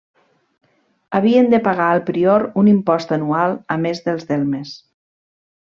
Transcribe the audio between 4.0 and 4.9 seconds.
dels delmes.